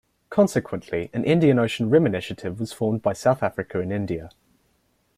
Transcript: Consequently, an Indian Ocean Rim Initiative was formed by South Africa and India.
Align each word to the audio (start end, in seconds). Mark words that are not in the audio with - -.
Consequently, 0.31 1.11
an 1.13 1.23
Indian 1.23 1.59
Ocean 1.59 1.87
Rim 1.91 2.07
Initiative 2.07 2.59
was 2.59 2.73
formed 2.73 3.03
by 3.03 3.13
South 3.13 3.43
Africa 3.43 3.79
and 3.81 3.93
India. 3.93 4.31